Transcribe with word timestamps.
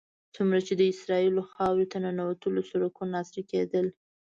څومره 0.35 0.59
چې 0.67 0.73
د 0.79 0.81
اسرائیلو 0.93 1.41
خاورې 1.51 1.85
ته 1.91 1.97
ننوتلو 2.05 2.67
سړکونه 2.71 3.13
عصري 3.21 3.43
کېدل. 3.51 3.87